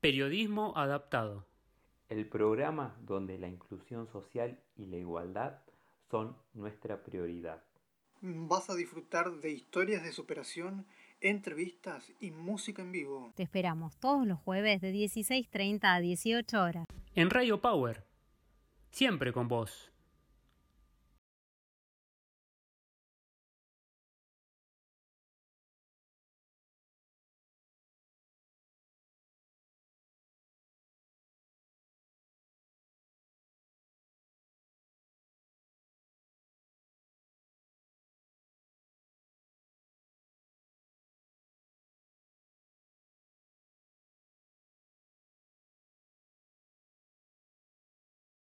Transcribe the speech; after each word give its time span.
Periodismo 0.00 0.72
adaptado. 0.76 1.46
El 2.08 2.28
programa 2.28 2.94
donde 3.00 3.38
la 3.38 3.48
inclusión 3.48 4.06
social 4.06 4.60
y 4.76 4.86
la 4.86 4.98
igualdad 4.98 5.58
son 6.10 6.36
nuestra 6.54 7.02
prioridad. 7.02 7.62
Vas 8.20 8.70
a 8.70 8.74
disfrutar 8.74 9.32
de 9.40 9.50
historias 9.50 10.02
de 10.02 10.12
superación, 10.12 10.86
entrevistas 11.20 12.12
y 12.20 12.30
música 12.30 12.82
en 12.82 12.92
vivo. 12.92 13.32
Te 13.34 13.42
esperamos 13.42 13.96
todos 13.96 14.26
los 14.26 14.38
jueves 14.38 14.80
de 14.80 14.92
16.30 14.92 15.80
a 15.82 16.00
18 16.00 16.62
horas. 16.62 16.86
En 17.14 17.30
Radio 17.30 17.60
Power. 17.60 18.04
Siempre 18.90 19.32
con 19.32 19.48
vos. 19.48 19.90